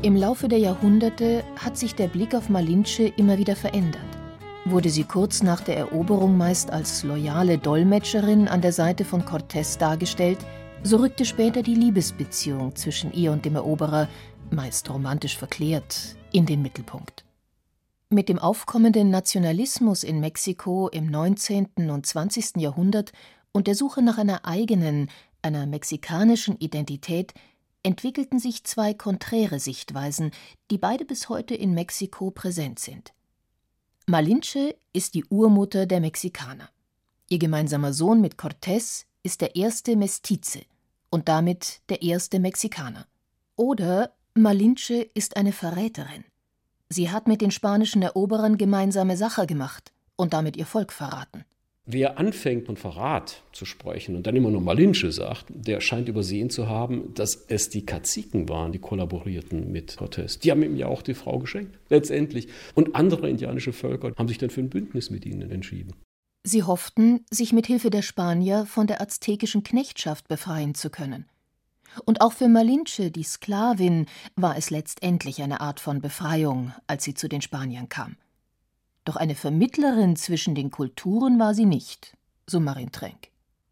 Im 0.00 0.16
Laufe 0.16 0.48
der 0.48 0.58
Jahrhunderte 0.58 1.44
hat 1.56 1.76
sich 1.76 1.94
der 1.94 2.06
Blick 2.06 2.34
auf 2.34 2.48
Malinche 2.48 3.12
immer 3.16 3.36
wieder 3.36 3.56
verändert. 3.56 4.00
Wurde 4.64 4.90
sie 4.90 5.04
kurz 5.04 5.42
nach 5.42 5.60
der 5.60 5.76
Eroberung 5.76 6.36
meist 6.36 6.70
als 6.70 7.02
loyale 7.02 7.58
Dolmetscherin 7.58 8.48
an 8.48 8.60
der 8.60 8.72
Seite 8.72 9.04
von 9.04 9.22
Cortés 9.22 9.78
dargestellt, 9.78 10.38
so 10.82 10.98
rückte 10.98 11.24
später 11.24 11.62
die 11.62 11.74
Liebesbeziehung 11.74 12.74
zwischen 12.76 13.12
ihr 13.12 13.32
und 13.32 13.44
dem 13.44 13.56
Eroberer 13.56 14.08
meist 14.50 14.88
romantisch 14.90 15.36
verklärt, 15.36 16.16
in 16.32 16.46
den 16.46 16.62
Mittelpunkt. 16.62 17.24
Mit 18.10 18.28
dem 18.28 18.38
aufkommenden 18.38 19.10
Nationalismus 19.10 20.02
in 20.02 20.20
Mexiko 20.20 20.88
im 20.88 21.06
19. 21.10 21.90
und 21.90 22.06
20. 22.06 22.56
Jahrhundert 22.56 23.12
und 23.52 23.66
der 23.66 23.74
Suche 23.74 24.02
nach 24.02 24.18
einer 24.18 24.46
eigenen, 24.46 25.10
einer 25.42 25.66
mexikanischen 25.66 26.56
Identität 26.58 27.34
entwickelten 27.82 28.38
sich 28.38 28.64
zwei 28.64 28.94
konträre 28.94 29.60
Sichtweisen, 29.60 30.30
die 30.70 30.78
beide 30.78 31.04
bis 31.04 31.28
heute 31.28 31.54
in 31.54 31.74
Mexiko 31.74 32.30
präsent 32.30 32.78
sind. 32.78 33.12
Malinche 34.06 34.74
ist 34.92 35.14
die 35.14 35.24
Urmutter 35.26 35.86
der 35.86 36.00
Mexikaner. 36.00 36.70
Ihr 37.28 37.38
gemeinsamer 37.38 37.92
Sohn 37.92 38.22
mit 38.22 38.36
Cortés 38.36 39.04
ist 39.28 39.42
der 39.42 39.56
erste 39.56 39.94
Mestize 39.94 40.60
und 41.10 41.28
damit 41.28 41.82
der 41.90 42.00
erste 42.00 42.40
Mexikaner. 42.40 43.06
Oder 43.56 44.14
Malinche 44.32 45.06
ist 45.12 45.36
eine 45.36 45.52
Verräterin. 45.52 46.24
Sie 46.88 47.10
hat 47.10 47.28
mit 47.28 47.42
den 47.42 47.50
spanischen 47.50 48.00
Eroberern 48.00 48.56
gemeinsame 48.56 49.18
Sache 49.18 49.46
gemacht 49.46 49.92
und 50.16 50.32
damit 50.32 50.56
ihr 50.56 50.64
Volk 50.64 50.94
verraten. 50.94 51.44
Wer 51.84 52.18
anfängt 52.18 52.64
von 52.64 52.78
Verrat 52.78 53.42
zu 53.52 53.66
sprechen 53.66 54.16
und 54.16 54.26
dann 54.26 54.34
immer 54.34 54.50
nur 54.50 54.62
Malinche 54.62 55.12
sagt, 55.12 55.44
der 55.50 55.82
scheint 55.82 56.08
übersehen 56.08 56.48
zu 56.48 56.66
haben, 56.66 57.12
dass 57.12 57.44
es 57.48 57.68
die 57.68 57.84
Kaziken 57.84 58.48
waren, 58.48 58.72
die 58.72 58.78
kollaborierten 58.78 59.70
mit 59.70 59.98
Cortés. 59.98 60.40
Die 60.40 60.50
haben 60.50 60.62
ihm 60.62 60.76
ja 60.76 60.86
auch 60.86 61.02
die 61.02 61.12
Frau 61.12 61.38
geschenkt, 61.38 61.78
letztendlich. 61.90 62.48
Und 62.74 62.94
andere 62.94 63.28
indianische 63.28 63.74
Völker 63.74 64.14
haben 64.16 64.28
sich 64.28 64.38
dann 64.38 64.48
für 64.48 64.62
ein 64.62 64.70
Bündnis 64.70 65.10
mit 65.10 65.26
ihnen 65.26 65.50
entschieden. 65.50 65.92
Sie 66.48 66.62
hofften, 66.62 67.26
sich 67.30 67.52
mit 67.52 67.66
Hilfe 67.66 67.90
der 67.90 68.00
Spanier 68.00 68.64
von 68.64 68.86
der 68.86 69.02
aztekischen 69.02 69.64
Knechtschaft 69.64 70.28
befreien 70.28 70.74
zu 70.74 70.88
können. 70.88 71.28
Und 72.06 72.22
auch 72.22 72.32
für 72.32 72.48
Malinche, 72.48 73.10
die 73.10 73.22
Sklavin, 73.22 74.06
war 74.34 74.56
es 74.56 74.70
letztendlich 74.70 75.42
eine 75.42 75.60
Art 75.60 75.78
von 75.78 76.00
Befreiung, 76.00 76.72
als 76.86 77.04
sie 77.04 77.12
zu 77.12 77.28
den 77.28 77.42
Spaniern 77.42 77.90
kam. 77.90 78.16
Doch 79.04 79.16
eine 79.16 79.34
Vermittlerin 79.34 80.16
zwischen 80.16 80.54
den 80.54 80.70
Kulturen 80.70 81.38
war 81.38 81.52
sie 81.52 81.66
nicht, 81.66 82.16
so 82.46 82.60
Marin 82.60 82.92
Trenk. 82.92 83.27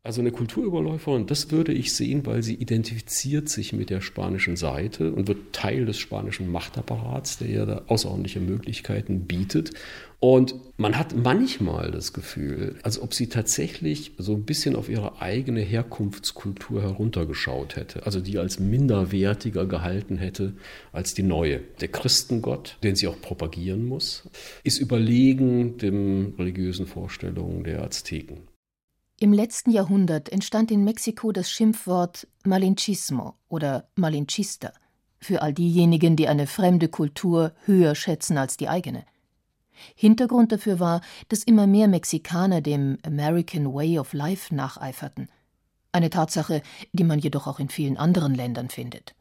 Also 0.07 0.21
eine 0.21 0.31
Kulturüberläuferin, 0.31 1.27
das 1.27 1.51
würde 1.51 1.73
ich 1.73 1.93
sehen, 1.93 2.25
weil 2.27 2.41
sie 2.45 2.55
identifiziert 2.55 3.49
sich 3.49 3.73
mit 3.73 3.91
der 3.91 4.01
spanischen 4.01 4.55
Seite 4.55 5.13
und 5.13 5.27
wird 5.27 5.53
Teil 5.53 5.85
des 5.85 5.99
spanischen 5.99 6.49
Machtapparats, 6.53 7.39
der 7.39 7.49
ja 7.51 7.67
da 7.67 7.83
außerordentliche 7.89 8.39
Möglichkeiten 8.39 9.23
bietet. 9.23 9.73
Und 10.21 10.55
man 10.77 10.97
hat 10.97 11.17
manchmal 11.17 11.91
das 11.91 12.13
Gefühl, 12.13 12.77
als 12.85 13.03
ob 13.03 13.15
sie 13.15 13.27
tatsächlich 13.27 14.13
so 14.17 14.35
ein 14.35 14.45
bisschen 14.45 14.77
auf 14.77 14.89
ihre 14.89 15.21
eigene 15.21 15.61
Herkunftskultur 15.61 16.83
heruntergeschaut 16.83 17.75
hätte, 17.75 18.07
also 18.07 18.21
die 18.21 18.39
als 18.39 18.61
minderwertiger 18.61 19.67
gehalten 19.67 20.19
hätte 20.19 20.53
als 20.93 21.15
die 21.15 21.25
neue. 21.25 21.63
Der 21.81 21.89
Christengott, 21.89 22.79
den 22.85 22.95
sie 22.95 23.09
auch 23.09 23.21
propagieren 23.21 23.85
muss, 23.85 24.29
ist 24.63 24.79
überlegen 24.79 25.79
den 25.79 26.35
religiösen 26.39 26.87
Vorstellungen 26.87 27.65
der 27.65 27.83
Azteken. 27.83 28.39
Im 29.19 29.33
letzten 29.33 29.71
Jahrhundert 29.71 30.29
entstand 30.29 30.71
in 30.71 30.85
Mexiko 30.85 31.33
das 31.33 31.51
Schimpfwort 31.51 32.29
Malinchismo 32.45 33.35
oder 33.49 33.89
Malinchista 33.95 34.73
für 35.19 35.41
all 35.41 35.55
diejenigen, 35.55 36.17
die 36.17 36.29
eine 36.29 36.47
fremde 36.47 36.89
Kultur 36.89 37.53
höher 37.65 37.95
schätzen 37.95 38.37
als 38.37 38.59
die 38.59 38.69
eigene. 38.69 39.05
Hintergrund 39.95 40.53
dafür 40.53 40.81
war, 40.81 41.01
dass 41.29 41.45
immer 41.45 41.67
mehr 41.67 41.89
Mexikaner 41.89 42.61
dem 42.61 42.99
American 43.05 43.73
Way 43.73 43.99
of 43.99 44.13
Life 44.13 44.55
nacheiferten. 44.55 45.31
Eine 45.93 46.11
Tatsache, 46.11 46.63
die 46.93 47.05
man 47.05 47.19
jedoch 47.19 47.47
auch 47.47 47.59
in 47.59 47.71
vielen 47.71 47.97
anderen 47.97 48.35
Ländern 48.35 48.69
findet. 48.69 49.15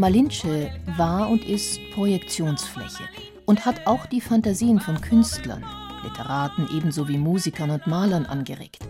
Malinche 0.00 0.70
war 0.96 1.28
und 1.28 1.44
ist 1.44 1.78
Projektionsfläche 1.92 3.04
und 3.44 3.66
hat 3.66 3.86
auch 3.86 4.06
die 4.06 4.22
Fantasien 4.22 4.80
von 4.80 4.98
Künstlern, 4.98 5.62
Literaten 6.02 6.66
ebenso 6.74 7.06
wie 7.06 7.18
Musikern 7.18 7.70
und 7.70 7.86
Malern 7.86 8.24
angeregt. 8.24 8.82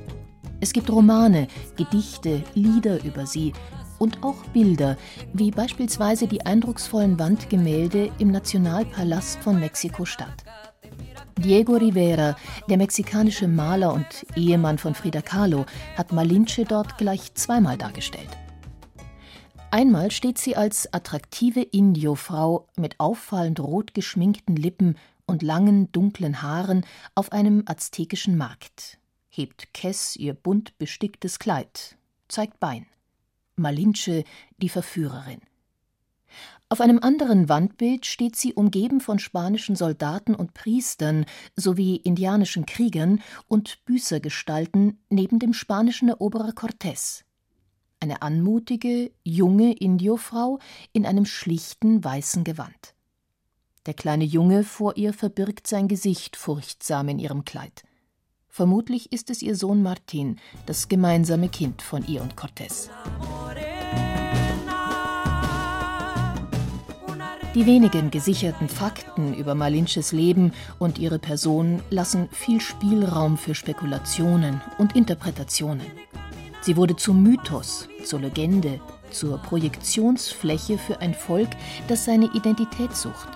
Es 0.60 0.72
gibt 0.72 0.88
Romane, 0.88 1.48
Gedichte, 1.76 2.44
Lieder 2.54 3.02
über 3.02 3.26
sie 3.26 3.52
und 3.98 4.22
auch 4.22 4.36
Bilder, 4.52 4.96
wie 5.32 5.50
beispielsweise 5.50 6.28
die 6.28 6.46
eindrucksvollen 6.46 7.18
Wandgemälde 7.18 8.12
im 8.20 8.30
Nationalpalast 8.30 9.40
von 9.40 9.58
Mexiko-Stadt. 9.58 10.44
Diego 11.38 11.72
Rivera, 11.72 12.36
der 12.68 12.76
mexikanische 12.76 13.48
Maler 13.48 13.94
und 13.94 14.06
Ehemann 14.36 14.78
von 14.78 14.94
Frida 14.94 15.22
Kahlo, 15.22 15.66
hat 15.96 16.12
Malinche 16.12 16.64
dort 16.64 16.98
gleich 16.98 17.34
zweimal 17.34 17.76
dargestellt. 17.76 18.28
Einmal 19.72 20.10
steht 20.10 20.36
sie 20.38 20.56
als 20.56 20.92
attraktive 20.92 21.62
Indio-Frau 21.62 22.66
mit 22.76 22.98
auffallend 22.98 23.60
rot 23.60 23.94
geschminkten 23.94 24.56
Lippen 24.56 24.96
und 25.26 25.42
langen, 25.42 25.92
dunklen 25.92 26.42
Haaren 26.42 26.84
auf 27.14 27.30
einem 27.30 27.62
aztekischen 27.66 28.36
Markt, 28.36 28.98
hebt 29.28 29.72
Kess 29.72 30.16
ihr 30.16 30.34
bunt 30.34 30.76
besticktes 30.78 31.38
Kleid, 31.38 31.96
zeigt 32.26 32.58
Bein. 32.58 32.86
Malinche, 33.54 34.24
die 34.58 34.68
Verführerin. 34.68 35.40
Auf 36.68 36.80
einem 36.80 36.98
anderen 36.98 37.48
Wandbild 37.48 38.06
steht 38.06 38.34
sie 38.34 38.54
umgeben 38.54 39.00
von 39.00 39.20
spanischen 39.20 39.76
Soldaten 39.76 40.34
und 40.34 40.52
Priestern 40.52 41.26
sowie 41.54 41.94
indianischen 41.94 42.66
Kriegern 42.66 43.22
und 43.46 43.84
Büßergestalten 43.84 44.98
neben 45.10 45.38
dem 45.38 45.52
spanischen 45.52 46.08
Eroberer 46.08 46.50
Cortés. 46.50 47.22
Eine 48.02 48.22
anmutige, 48.22 49.10
junge 49.24 49.74
Indiofrau 49.74 50.58
in 50.94 51.04
einem 51.04 51.26
schlichten 51.26 52.02
weißen 52.02 52.44
Gewand. 52.44 52.94
Der 53.84 53.92
kleine 53.92 54.24
Junge 54.24 54.64
vor 54.64 54.96
ihr 54.96 55.12
verbirgt 55.12 55.66
sein 55.66 55.86
Gesicht 55.86 56.36
furchtsam 56.36 57.10
in 57.10 57.18
ihrem 57.18 57.44
Kleid. 57.44 57.84
Vermutlich 58.48 59.12
ist 59.12 59.28
es 59.28 59.42
ihr 59.42 59.54
Sohn 59.54 59.82
Martin, 59.82 60.38
das 60.64 60.88
gemeinsame 60.88 61.50
Kind 61.50 61.82
von 61.82 62.06
ihr 62.06 62.22
und 62.22 62.36
Cortés. 62.36 62.88
Die 67.54 67.66
wenigen 67.66 68.10
gesicherten 68.10 68.70
Fakten 68.70 69.34
über 69.34 69.54
Malinches 69.54 70.12
Leben 70.12 70.52
und 70.78 70.98
ihre 70.98 71.18
Person 71.18 71.82
lassen 71.90 72.30
viel 72.32 72.62
Spielraum 72.62 73.36
für 73.36 73.54
Spekulationen 73.54 74.62
und 74.78 74.96
Interpretationen. 74.96 75.86
Sie 76.62 76.76
wurde 76.76 76.94
zum 76.94 77.22
Mythos, 77.22 77.88
zur 78.04 78.20
Legende, 78.20 78.80
zur 79.10 79.38
Projektionsfläche 79.38 80.78
für 80.78 81.00
ein 81.00 81.14
Volk, 81.14 81.48
das 81.88 82.04
seine 82.04 82.26
Identität 82.34 82.94
sucht. 82.96 83.28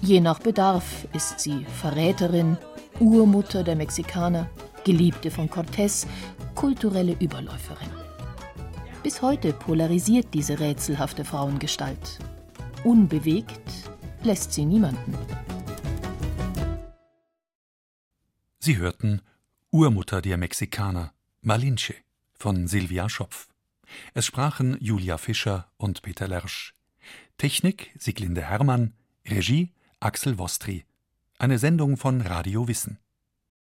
Je 0.00 0.20
nach 0.20 0.38
Bedarf 0.38 1.06
ist 1.14 1.40
sie 1.40 1.64
Verräterin, 1.80 2.56
Urmutter 3.00 3.64
der 3.64 3.76
Mexikaner, 3.76 4.48
Geliebte 4.84 5.30
von 5.30 5.48
Cortés, 5.48 6.06
kulturelle 6.54 7.16
Überläuferin. 7.20 7.90
Bis 9.02 9.22
heute 9.22 9.52
polarisiert 9.52 10.28
diese 10.34 10.58
rätselhafte 10.58 11.24
Frauengestalt 11.24 12.18
Unbewegt 12.84 13.70
lässt 14.22 14.52
sie 14.52 14.64
niemanden. 14.64 15.14
Sie 18.60 18.76
hörten 18.76 19.20
Urmutter 19.70 20.22
der 20.22 20.36
Mexikaner, 20.36 21.12
Malinche 21.42 21.94
von 22.34 22.68
Silvia 22.68 23.08
Schopf. 23.08 23.48
Es 24.14 24.26
sprachen 24.26 24.76
Julia 24.80 25.18
Fischer 25.18 25.70
und 25.76 26.02
Peter 26.02 26.28
Lersch. 26.28 26.74
Technik 27.38 27.94
Siglinde 27.98 28.42
Hermann, 28.42 28.94
Regie 29.26 29.72
Axel 30.00 30.38
Wostri. 30.38 30.84
Eine 31.38 31.58
Sendung 31.58 31.96
von 31.96 32.20
Radio 32.20 32.68
Wissen. 32.68 32.98